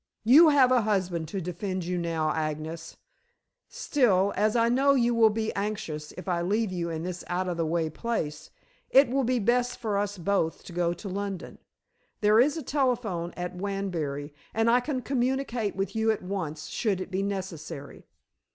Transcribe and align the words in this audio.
"You 0.23 0.49
have 0.49 0.71
a 0.71 0.81
husband 0.81 1.27
to 1.27 1.39
defend 1.39 1.85
you 1.85 1.95
now, 1.95 2.31
Agnes. 2.31 2.97
Still, 3.69 4.33
as 4.35 4.55
I 4.55 4.67
know 4.67 4.95
you 4.95 5.13
will 5.13 5.29
be 5.29 5.53
anxious 5.53 6.11
if 6.13 6.27
I 6.27 6.41
leave 6.41 6.71
you 6.71 6.89
in 6.89 7.03
this 7.03 7.23
out 7.27 7.47
of 7.47 7.55
the 7.55 7.67
way 7.67 7.87
place, 7.87 8.49
it 8.89 9.09
will 9.09 9.23
be 9.23 9.37
best 9.37 9.77
for 9.77 9.99
us 9.99 10.17
both 10.17 10.63
to 10.63 10.73
go 10.73 10.91
to 10.93 11.07
London. 11.07 11.59
There 12.19 12.39
is 12.39 12.57
a 12.57 12.63
telephone 12.63 13.31
at 13.37 13.55
Wanbury, 13.55 14.33
and 14.55 14.71
I 14.71 14.79
can 14.79 15.03
communicate 15.03 15.75
with 15.75 15.95
you 15.95 16.09
at 16.09 16.23
once 16.23 16.65
should 16.65 16.99
it 16.99 17.11
be 17.11 17.21
necessary." 17.21 18.07